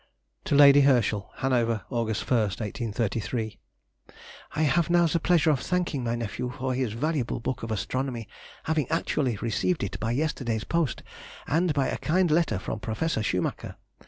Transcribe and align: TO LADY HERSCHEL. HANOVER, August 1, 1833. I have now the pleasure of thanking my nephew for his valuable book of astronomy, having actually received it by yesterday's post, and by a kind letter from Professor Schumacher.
TO 0.45 0.55
LADY 0.55 0.81
HERSCHEL. 0.81 1.29
HANOVER, 1.43 1.83
August 1.91 2.27
1, 2.31 2.39
1833. 2.39 3.59
I 4.55 4.63
have 4.63 4.89
now 4.89 5.05
the 5.05 5.19
pleasure 5.19 5.51
of 5.51 5.59
thanking 5.59 6.03
my 6.03 6.15
nephew 6.15 6.49
for 6.49 6.73
his 6.73 6.93
valuable 6.93 7.39
book 7.39 7.61
of 7.61 7.69
astronomy, 7.69 8.27
having 8.63 8.89
actually 8.89 9.37
received 9.43 9.83
it 9.83 9.99
by 9.99 10.11
yesterday's 10.11 10.63
post, 10.63 11.03
and 11.45 11.71
by 11.75 11.87
a 11.87 11.99
kind 11.99 12.31
letter 12.31 12.57
from 12.57 12.79
Professor 12.79 13.21
Schumacher. 13.21 13.75